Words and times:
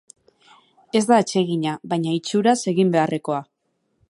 Ez 0.99 1.01
da 1.11 1.19
atsegina 1.25 1.75
baina, 1.93 2.17
itxuraz, 2.21 2.59
egin 2.75 2.95
beharrekoa. 2.97 3.45